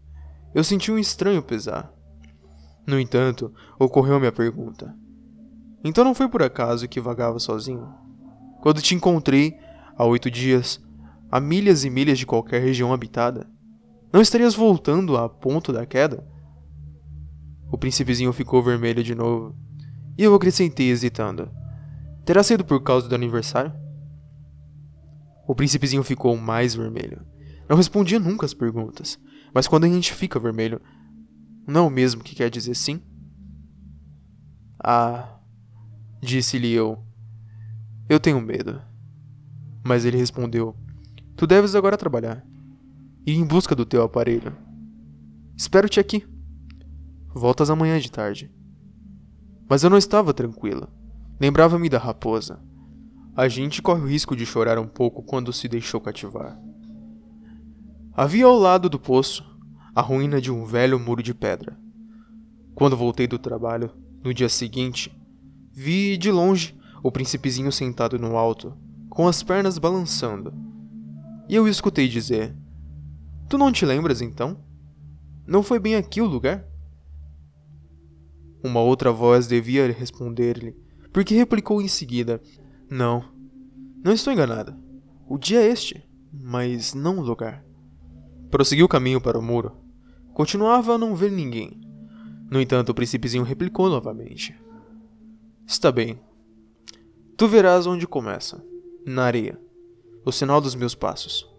[0.53, 1.91] eu senti um estranho pesar.
[2.85, 4.95] No entanto, ocorreu-me a pergunta:
[5.83, 7.91] Então não foi por acaso que vagava sozinho?
[8.61, 9.57] Quando te encontrei,
[10.01, 10.81] há oito dias,
[11.29, 13.47] a milhas e milhas de qualquer região habitada,
[14.11, 16.27] não estarias voltando a ponto da queda?
[17.71, 19.55] O príncipezinho ficou vermelho de novo,
[20.17, 21.51] e eu acrescentei hesitando:
[22.25, 23.71] Terá sido por causa do aniversário?
[25.47, 27.23] O príncipezinho ficou mais vermelho.
[27.69, 29.19] Não respondia nunca as perguntas,
[29.53, 30.81] mas quando a gente fica vermelho,
[31.67, 32.99] não é o mesmo que quer dizer sim?
[34.83, 35.37] Ah,
[36.19, 37.05] disse-lhe eu.
[38.09, 38.81] Eu tenho medo.
[39.83, 40.75] Mas ele respondeu:
[41.35, 42.45] Tu deves agora trabalhar.
[43.25, 44.55] Ir em busca do teu aparelho.
[45.55, 46.25] Espero-te aqui.
[47.33, 48.51] Voltas amanhã de tarde.
[49.69, 50.89] Mas eu não estava tranquila.
[51.39, 52.59] Lembrava-me da raposa.
[53.35, 56.59] A gente corre o risco de chorar um pouco quando se deixou cativar.
[58.13, 59.43] Havia ao lado do poço
[59.95, 61.77] a ruína de um velho muro de pedra.
[62.75, 63.91] Quando voltei do trabalho,
[64.23, 65.11] no dia seguinte,
[65.71, 68.77] vi de longe o príncipezinho sentado no alto,
[69.11, 70.53] com as pernas balançando.
[71.47, 72.55] E eu escutei dizer:
[73.47, 74.57] Tu não te lembras então?
[75.45, 76.65] Não foi bem aqui o lugar?
[78.63, 80.75] Uma outra voz devia responder-lhe,
[81.11, 82.41] porque replicou em seguida:
[82.89, 83.25] Não,
[84.03, 84.79] não estou enganada.
[85.27, 87.65] O dia é este, mas não o lugar.
[88.49, 89.75] Prossegui o caminho para o muro.
[90.33, 91.81] Continuava a não ver ninguém.
[92.49, 94.55] No entanto, o príncipezinho replicou novamente:
[95.67, 96.17] Está bem.
[97.35, 98.70] Tu verás onde começa
[99.05, 99.59] na areia
[100.25, 101.49] o sinal dos meus passos.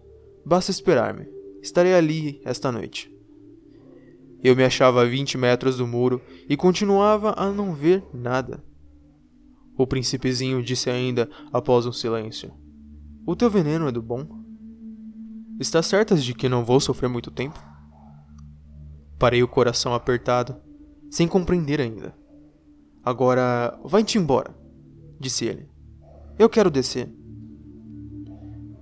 [0.45, 1.27] Basta esperar-me.
[1.61, 3.11] Estarei ali esta noite.
[4.43, 8.63] Eu me achava a 20 metros do muro e continuava a não ver nada.
[9.77, 12.53] O príncipezinho disse ainda após um silêncio:
[13.25, 14.27] O teu veneno é do bom?
[15.61, 17.59] Estás certas de que não vou sofrer muito tempo?
[19.19, 20.57] Parei o coração apertado,
[21.09, 22.15] sem compreender ainda.
[23.05, 24.57] Agora, vai-te embora,
[25.21, 25.69] disse ele.
[26.37, 27.22] Eu quero descer.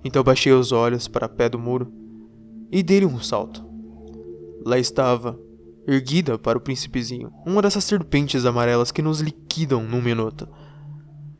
[0.03, 1.91] Então baixei os olhos para pé do muro
[2.71, 3.63] e dei-lhe um salto.
[4.65, 5.39] Lá estava,
[5.87, 10.47] erguida para o príncipezinho, uma dessas serpentes amarelas que nos liquidam num minuto.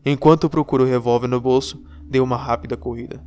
[0.06, 3.24] Enquanto procuro o revólver no bolso, dei uma rápida corrida.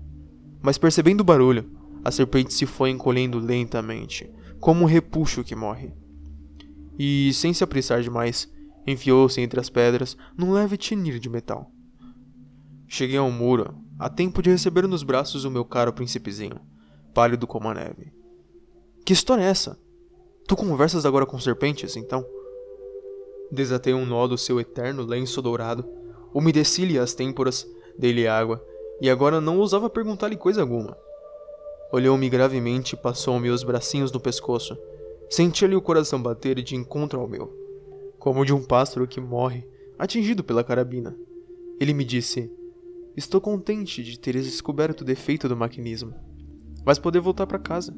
[0.61, 1.70] Mas percebendo o barulho,
[2.05, 5.92] a serpente se foi encolhendo lentamente, como um repuxo que morre.
[6.99, 8.53] E, sem se apressar demais,
[8.87, 11.73] enfiou-se entre as pedras num leve tinir de metal.
[12.88, 16.61] Cheguei ao muro, a tempo de receber nos braços o meu caro príncipezinho,
[17.12, 18.12] pálido como a neve.
[19.05, 19.79] Que história é essa?
[20.47, 22.25] Tu conversas agora com serpentes, então?
[23.51, 25.88] Desatei um nó do seu eterno lenço dourado,
[26.33, 27.66] umedeci-lhe as têmporas,
[27.99, 28.64] dei-lhe água,
[29.01, 30.97] e agora não ousava perguntar-lhe coisa alguma.
[31.92, 34.77] Olhou-me gravemente e passou-me os bracinhos no pescoço.
[35.31, 37.53] Senti-lhe o coração bater de encontro ao meu,
[38.18, 39.66] como de um pássaro que morre,
[39.99, 41.16] atingido pela carabina.
[41.81, 42.51] Ele me disse:
[43.16, 46.12] Estou contente de teres descoberto o defeito do maquinismo.
[46.85, 47.96] Vais poder voltar para casa.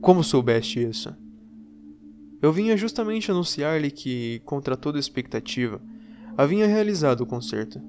[0.00, 1.12] Como soubeste isso?
[2.40, 5.80] Eu vinha justamente anunciar-lhe que, contra toda expectativa,
[6.36, 7.80] havia realizado o concerto.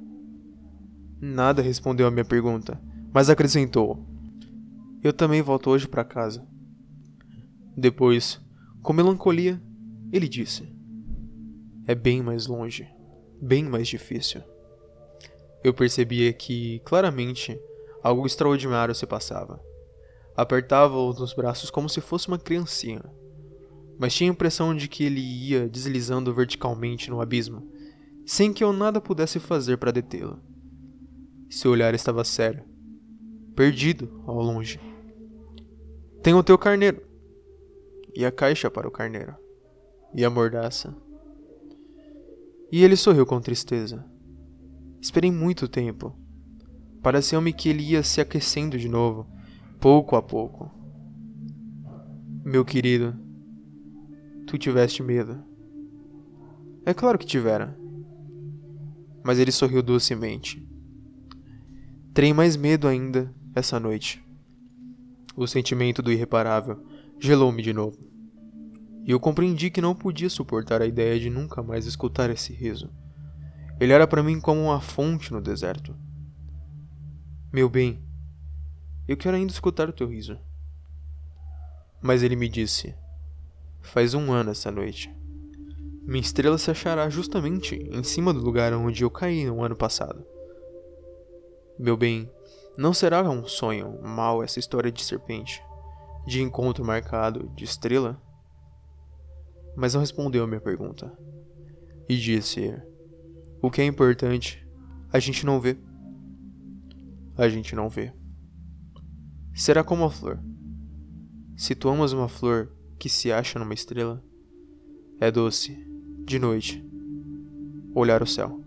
[1.22, 2.82] Nada respondeu à minha pergunta,
[3.14, 4.04] mas acrescentou:
[5.04, 6.48] Eu também volto hoje para casa.
[7.76, 8.42] Depois,
[8.82, 9.62] com melancolia,
[10.12, 10.68] ele disse:
[11.86, 12.88] É bem mais longe,
[13.40, 14.42] bem mais difícil.
[15.64, 17.60] Eu percebia que, claramente,
[18.04, 19.62] algo extraordinário se passava.
[20.36, 23.04] Apertava-o nos braços como se fosse uma criancinha,
[24.00, 27.68] mas tinha a impressão de que ele ia deslizando verticalmente no abismo,
[28.26, 30.40] sem que eu nada pudesse fazer para detê-lo.
[31.50, 32.64] Seu olhar estava sério,
[33.56, 34.80] perdido ao longe.
[36.22, 37.02] Tem o teu carneiro.
[38.14, 39.36] E a caixa para o carneiro.
[40.14, 40.96] E a mordaça.
[42.72, 44.04] E ele sorriu com tristeza.
[45.08, 46.14] Esperei muito tempo.
[47.02, 49.26] Pareceu-me que ele ia se aquecendo de novo,
[49.80, 50.70] pouco a pouco.
[52.44, 53.18] Meu querido,
[54.46, 55.42] tu tiveste medo.
[56.86, 57.80] É claro que tivera.
[59.24, 60.62] Mas ele sorriu docemente.
[62.14, 64.22] Terei mais medo ainda essa noite.
[65.38, 66.84] O sentimento do irreparável
[67.18, 68.06] gelou-me de novo.
[69.06, 72.92] E eu compreendi que não podia suportar a ideia de nunca mais escutar esse riso.
[73.80, 75.96] Ele era para mim como uma fonte no deserto.
[77.54, 78.04] Meu bem,
[79.08, 80.38] eu quero ainda escutar o teu riso.
[82.02, 82.96] Mas ele me disse:
[83.82, 85.16] Faz um ano essa noite.
[86.04, 90.26] Minha estrela se achará justamente em cima do lugar onde eu caí no ano passado.
[91.78, 92.32] Meu bem,
[92.78, 95.62] não será um sonho mal essa história de serpente,
[96.26, 98.22] de encontro marcado de estrela?
[99.76, 101.12] Mas não respondeu a minha pergunta.
[102.10, 102.76] E disse:
[103.62, 104.66] O que é importante,
[105.12, 105.78] a gente não vê.
[107.38, 108.14] A gente não vê.
[109.54, 110.40] Será como a flor.
[111.56, 114.24] Se tu amas uma flor que se acha numa estrela,
[115.20, 115.76] é doce,
[116.26, 116.86] de noite,
[117.96, 118.64] olhar o céu.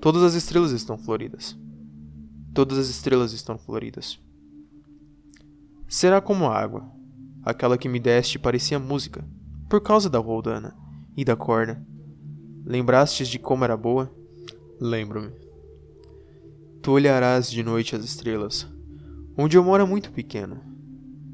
[0.00, 1.56] Todas as estrelas estão floridas.
[2.52, 4.18] Todas as estrelas estão floridas.
[5.88, 6.90] Será como a água.
[7.44, 9.24] Aquela que me deste parecia música,
[9.68, 10.74] por causa da roldana
[11.16, 11.86] e da corda.
[12.64, 14.10] Lembrastes de como era boa?
[14.80, 15.32] Lembro-me.
[16.82, 18.66] Tu olharás de noite as estrelas,
[19.36, 20.60] onde eu moro é muito pequeno,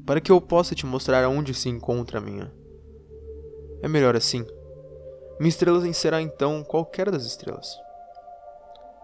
[0.05, 2.51] para que eu possa te mostrar onde se encontra a minha.
[3.81, 4.45] É melhor assim.
[5.39, 7.75] Minha estrela será então qualquer das estrelas.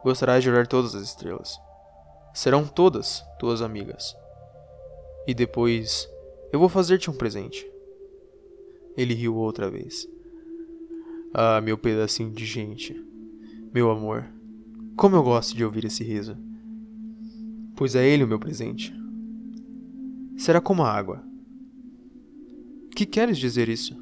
[0.04, 1.58] Gostarás de olhar todas as estrelas
[2.38, 4.16] serão todas tuas amigas.
[5.26, 6.08] E depois
[6.52, 7.68] eu vou fazer-te um presente.
[8.96, 10.08] Ele riu outra vez.
[11.34, 12.96] Ah, meu pedacinho de gente.
[13.74, 14.26] Meu amor.
[14.96, 16.38] Como eu gosto de ouvir esse riso.
[17.76, 18.94] Pois é ele o meu presente.
[20.38, 21.24] Será como a água.
[22.96, 23.96] Que queres dizer isso?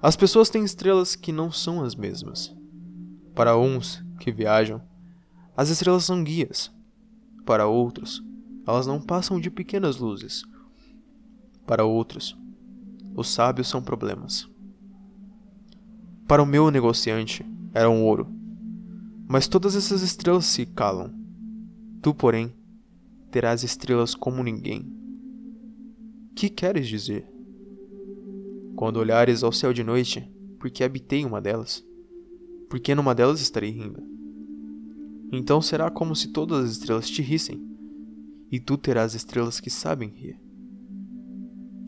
[0.00, 2.54] As pessoas têm estrelas que não são as mesmas.
[3.34, 4.82] Para uns que viajam,
[5.56, 6.72] as estrelas são guias.
[7.44, 8.22] Para outros,
[8.66, 10.44] elas não passam de pequenas luzes.
[11.66, 12.38] Para outros,
[13.14, 14.51] os sábios são problemas.
[16.26, 18.26] Para o meu negociante, era um ouro.
[19.28, 21.12] Mas todas essas estrelas se calam.
[22.00, 22.52] Tu, porém,
[23.30, 24.92] terás estrelas como ninguém.
[26.34, 27.26] Que queres dizer?
[28.76, 31.84] Quando olhares ao céu de noite, porque habitei uma delas,
[32.68, 34.02] porque numa delas estarei rindo.
[35.32, 37.60] Então será como se todas as estrelas te rissem,
[38.50, 40.38] e tu terás estrelas que sabem rir.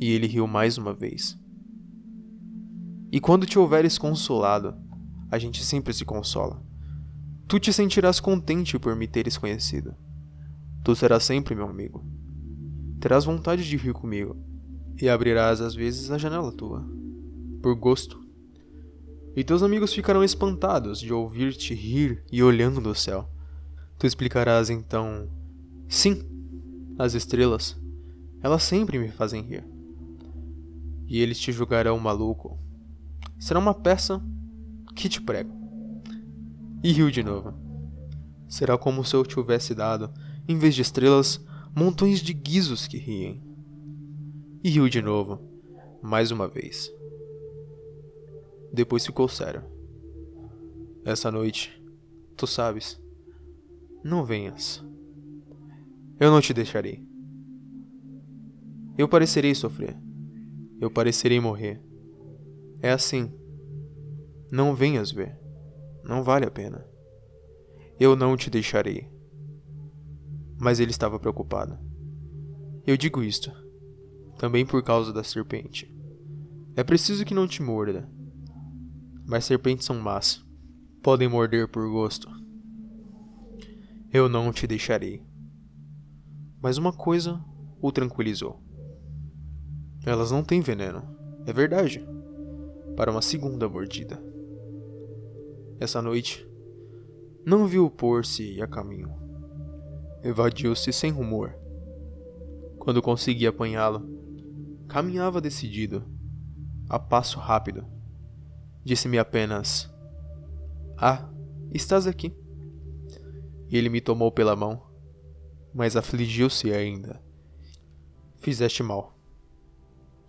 [0.01, 1.39] E ele riu mais uma vez.
[3.15, 4.75] E quando te houveres consolado,
[5.31, 6.61] a gente sempre se consola.
[7.47, 9.95] Tu te sentirás contente por me teres conhecido.
[10.83, 12.05] Tu serás sempre meu amigo.
[12.99, 14.37] Terás vontade de rir comigo,
[15.01, 16.85] e abrirás às vezes a janela tua,
[17.63, 18.21] por gosto.
[19.37, 23.31] E teus amigos ficarão espantados de ouvir-te rir e olhando do céu.
[23.97, 25.29] Tu explicarás então:
[25.89, 26.27] Sim,
[26.99, 27.81] as estrelas,
[28.43, 29.65] elas sempre me fazem rir.
[31.07, 32.64] E eles te julgarão maluco.
[33.39, 34.23] Será uma peça
[34.95, 35.53] que te prego.
[36.83, 37.55] E riu de novo.
[38.49, 40.13] Será como se eu tivesse dado,
[40.47, 43.43] em vez de estrelas, montões de guizos que riem.
[44.63, 45.41] E riu de novo,
[46.03, 46.93] mais uma vez.
[48.73, 49.63] Depois ficou sério.
[51.05, 51.83] Essa noite,
[52.37, 53.01] tu sabes,
[54.03, 54.85] não venhas.
[56.19, 57.03] Eu não te deixarei.
[58.97, 59.97] Eu parecerei sofrer.
[60.81, 61.81] Eu parecerei morrer.
[62.85, 63.33] É assim.
[64.53, 65.41] Não venhas ver.
[66.05, 66.87] Não vale a pena.
[67.99, 69.11] Eu não te deixarei.
[70.61, 71.79] Mas ele estava preocupado.
[72.87, 73.51] Eu digo isto,
[74.37, 75.91] também por causa da serpente.
[76.77, 78.07] É preciso que não te morda.
[79.25, 80.45] Mas serpentes são más.
[81.03, 82.29] Podem morder por gosto.
[84.13, 85.25] Eu não te deixarei.
[86.61, 87.43] Mas uma coisa
[87.81, 88.63] o tranquilizou.
[90.05, 91.03] Elas não têm veneno,
[91.47, 92.07] é verdade.
[92.97, 94.23] Para uma segunda mordida.
[95.81, 96.49] Essa noite,
[97.45, 99.13] não viu pôr-se a caminho.
[100.23, 101.55] Evadiu-se sem rumor.
[102.79, 104.09] Quando consegui apanhá-lo,
[104.89, 106.05] caminhava decidido,
[106.89, 107.85] a passo rápido.
[108.85, 109.93] Disse-me apenas:
[110.97, 111.29] Ah,
[111.73, 112.35] estás aqui.
[113.69, 114.83] E ele me tomou pela mão,
[115.75, 117.21] mas afligiu-se ainda.
[118.39, 119.19] Fizeste mal.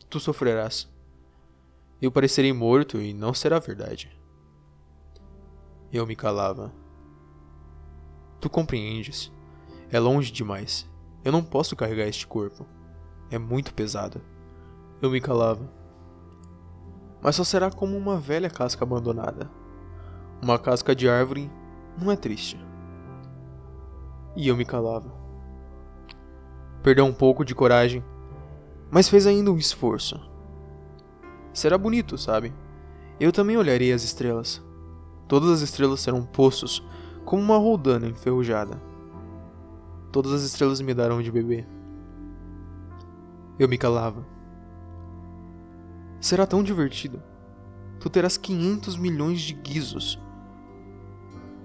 [0.09, 0.94] Tu sofrerás.
[2.01, 4.09] Eu parecerei morto e não será verdade.
[5.91, 6.73] Eu me calava.
[8.41, 9.31] Tu compreendes?
[9.89, 10.89] É longe demais.
[11.23, 12.65] Eu não posso carregar este corpo.
[13.31, 14.21] É muito pesado.
[15.01, 15.69] Eu me calava.
[17.21, 19.49] Mas só será como uma velha casca abandonada.
[20.41, 21.49] Uma casca de árvore
[21.97, 22.59] não é triste.
[24.35, 25.11] E eu me calava.
[26.83, 28.03] Perdeu um pouco de coragem,
[28.91, 30.34] mas fez ainda um esforço.
[31.55, 32.53] Será bonito, sabe?
[33.17, 34.61] Eu também olharei as estrelas.
[35.25, 36.85] Todas as estrelas serão poços,
[37.23, 38.79] como uma roldana enferrujada.
[40.11, 41.65] Todas as estrelas me darão de beber.
[43.57, 44.27] Eu me calava.
[46.19, 47.23] Será tão divertido.
[48.01, 50.21] Tu terás 500 milhões de guizos.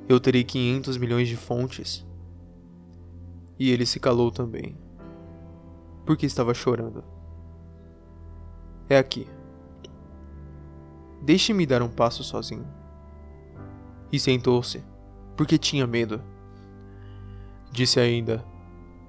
[0.09, 2.07] Eu terei 500 milhões de fontes.
[3.59, 4.79] E ele se calou também.
[6.07, 7.03] Porque estava chorando.
[8.89, 9.27] É aqui.
[11.23, 12.67] Deixe-me dar um passo sozinho.
[14.11, 14.83] E sentou-se,
[15.37, 16.23] porque tinha medo.
[17.71, 18.45] Disse ainda: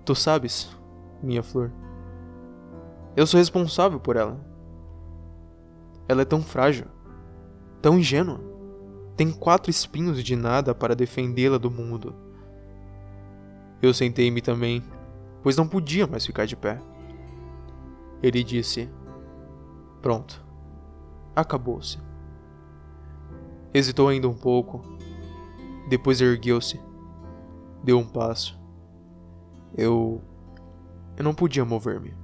[0.06, 0.76] Tu sabes,
[1.24, 1.72] minha flor.
[3.16, 4.40] Eu sou responsável por ela.
[6.08, 6.86] Ela é tão frágil,
[7.82, 8.40] tão ingênua.
[9.16, 12.16] Tem quatro espinhos de nada para defendê-la do mundo.
[13.82, 14.84] Eu sentei-me também,
[15.42, 16.80] pois não podia mais ficar de pé.
[18.22, 18.90] Ele disse:
[20.02, 20.44] Pronto,
[21.36, 22.00] acabou-se.
[23.74, 24.82] Hesitou ainda um pouco,
[25.90, 26.80] depois ergueu-se
[27.84, 28.60] deu um passo.
[29.76, 30.22] Eu.
[31.18, 32.16] Eu não podia mover-me.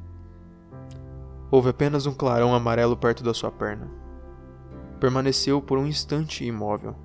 [1.51, 3.89] Houve apenas um clarão amarelo perto da sua perna.
[4.99, 6.95] Permaneceu por um instante imóvel.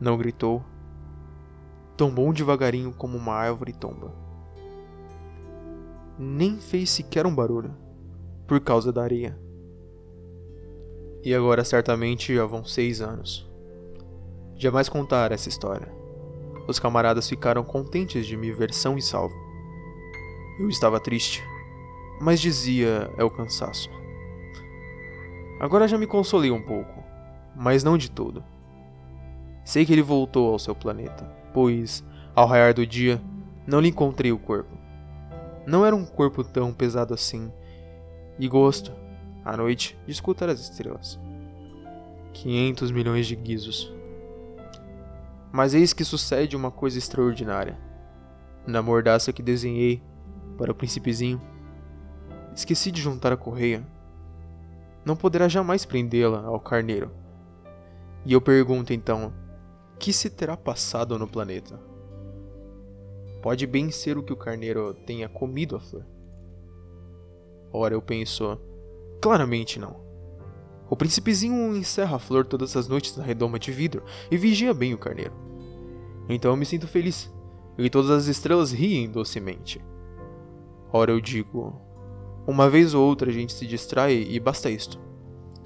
[0.00, 0.62] Não gritou.
[1.96, 4.12] Tombou devagarinho como uma árvore tomba.
[6.18, 7.74] Nem fez sequer um barulho,
[8.46, 9.38] por causa da areia.
[11.24, 13.48] E agora certamente já vão seis anos.
[14.56, 15.90] Jamais contar essa história.
[16.68, 19.34] Os camaradas ficaram contentes de me ver são e salvo.
[20.60, 21.42] Eu estava triste,
[22.20, 23.88] mas dizia é o cansaço.
[25.58, 27.02] Agora já me consolei um pouco,
[27.56, 28.44] mas não de todo.
[29.64, 32.04] Sei que ele voltou ao seu planeta, pois,
[32.34, 33.18] ao raiar do dia,
[33.66, 34.76] não lhe encontrei o corpo.
[35.66, 37.50] Não era um corpo tão pesado assim,
[38.38, 38.92] e gosto,
[39.44, 41.18] à noite, de escutar as estrelas.
[42.32, 43.92] 500 milhões de guizos.
[45.52, 47.78] Mas eis que sucede uma coisa extraordinária.
[48.66, 50.02] Na mordaça que desenhei
[50.56, 51.40] para o príncipezinho,
[52.54, 53.86] esqueci de juntar a correia.
[55.04, 57.10] Não poderá jamais prendê-la ao carneiro.
[58.24, 59.32] E eu pergunto então:
[59.98, 61.78] que se terá passado no planeta?
[63.42, 66.06] Pode bem ser o que o carneiro tenha comido a flor.
[67.70, 68.58] Ora, eu penso:
[69.24, 69.96] claramente não.
[70.86, 74.92] O príncipezinho encerra a flor todas as noites na redoma de vidro e vigia bem
[74.92, 75.32] o carneiro.
[76.28, 77.32] Então eu me sinto feliz,
[77.78, 79.82] e todas as estrelas riem docemente.
[80.92, 81.80] Ora eu digo,
[82.46, 85.00] uma vez ou outra a gente se distrai e basta isto.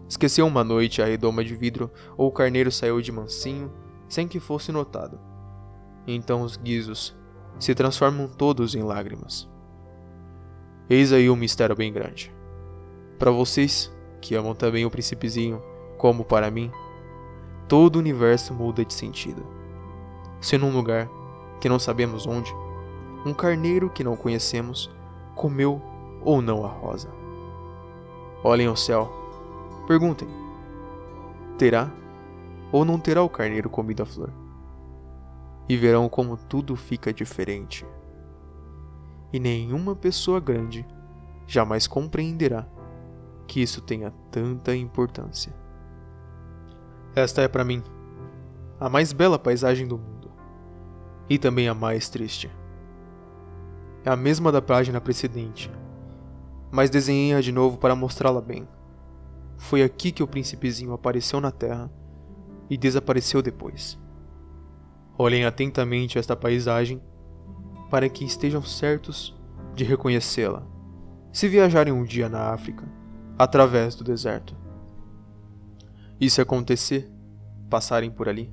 [0.09, 3.72] Esqueceu uma noite a redoma de vidro ou o carneiro saiu de mansinho
[4.09, 5.18] sem que fosse notado.
[6.06, 7.12] Então os guizos
[7.59, 9.50] se transformam todos em lágrimas.
[10.88, 12.38] Eis aí um mistério bem grande.
[13.19, 15.61] Para vocês, que amam também o príncipezinho,
[15.97, 16.71] como para mim,
[17.66, 19.45] todo o universo muda de sentido.
[20.41, 21.11] Se num lugar
[21.61, 22.55] que não sabemos onde,
[23.27, 24.89] um carneiro que não conhecemos
[25.35, 25.83] comeu
[26.25, 27.11] ou não a rosa.
[28.45, 29.12] Olhem ao céu,
[29.89, 30.29] perguntem:
[31.59, 31.91] terá
[32.71, 34.33] ou não terá o carneiro comido a flor?
[35.69, 37.85] E verão como tudo fica diferente.
[39.33, 40.87] E nenhuma pessoa grande
[41.47, 42.64] jamais compreenderá
[43.49, 45.53] que isso tenha tanta importância.
[47.16, 47.82] Esta é para mim
[48.78, 50.30] a mais bela paisagem do mundo
[51.28, 52.49] e também a mais triste.
[54.05, 55.70] É a mesma da página precedente,
[56.70, 58.68] mas desenhei-a de novo para mostrá-la bem.
[59.57, 61.90] Foi aqui que o príncipezinho apareceu na Terra
[62.70, 63.99] e desapareceu depois.
[65.18, 67.03] Olhem atentamente esta paisagem
[67.90, 69.36] para que estejam certos
[69.74, 70.64] de reconhecê-la.
[71.32, 72.97] Se viajarem um dia na África,
[73.39, 74.57] através do deserto.
[76.20, 77.09] E se acontecer,
[77.70, 78.53] passarem por ali,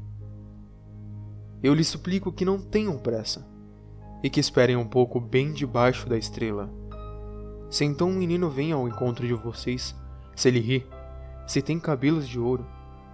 [1.63, 3.43] eu lhes suplico que não tenham pressa
[4.21, 6.69] e que esperem um pouco bem debaixo da estrela.
[7.69, 9.95] Se então um menino vem ao encontro de vocês,
[10.35, 10.87] se ele ri,
[11.47, 12.65] se tem cabelos de ouro,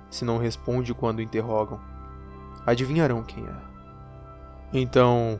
[0.09, 1.79] se não responde quando interrogam,
[2.65, 3.55] adivinharão quem é.
[4.73, 5.39] Então,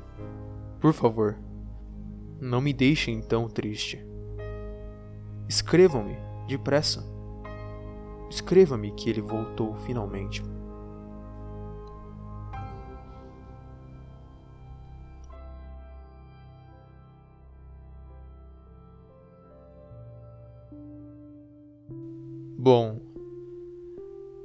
[0.80, 1.38] por favor,
[2.40, 4.11] não me deixem tão triste.
[5.52, 6.16] Escrevam-me,
[6.48, 7.04] depressa.
[8.30, 10.42] Escreva-me que ele voltou finalmente.
[22.58, 23.02] Bom,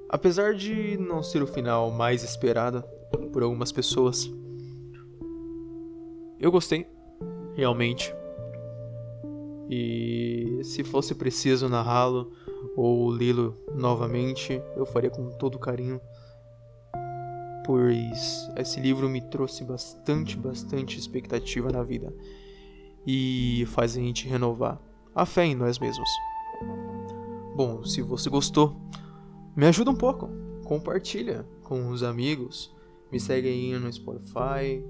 [0.09, 2.83] apesar de não ser o final mais esperado
[3.33, 4.29] por algumas pessoas,
[6.41, 6.85] eu gostei,
[7.55, 8.13] realmente.
[9.69, 12.33] E se fosse preciso narrá-lo
[12.77, 16.01] ou lê-lo novamente, eu faria com todo carinho.
[17.65, 22.15] Pois esse livro me trouxe bastante, bastante expectativa na vida
[23.07, 24.81] e faz a gente renovar
[25.15, 26.09] a fé em nós mesmos.
[27.57, 28.77] Bom, se você gostou,
[29.57, 30.29] me ajuda um pouco.
[30.65, 32.75] Compartilha com os amigos.
[33.11, 34.85] Me segue aí no Spotify,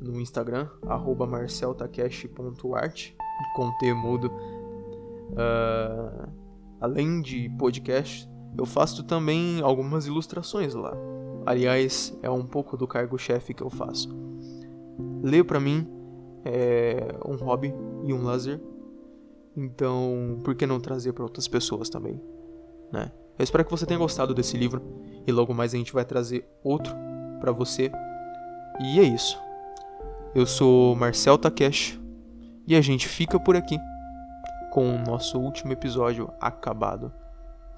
[0.00, 0.68] no Instagram,
[1.28, 3.12] marceltakeshi.art,
[3.54, 4.30] com T mudo.
[5.32, 6.28] Uh,
[6.80, 10.96] além de podcast, eu faço também algumas ilustrações lá.
[11.46, 14.08] Aliás, é um pouco do cargo-chefe que eu faço.
[15.22, 15.86] Ler para mim
[16.44, 17.74] é um hobby
[18.04, 18.60] e um lazer.
[19.56, 22.20] Então, por que não trazer para outras pessoas também,
[22.92, 23.10] né?
[23.38, 24.82] Eu espero que você tenha gostado desse livro
[25.26, 26.92] e logo mais a gente vai trazer outro
[27.40, 27.90] para você.
[28.80, 29.38] E é isso.
[30.34, 32.00] Eu sou Marcel Takeshi
[32.68, 33.80] e a gente fica por aqui
[34.70, 37.10] com o nosso último episódio acabado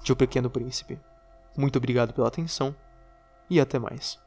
[0.03, 0.99] de O Pequeno Príncipe.
[1.57, 2.75] Muito obrigado pela atenção
[3.49, 4.19] e até mais.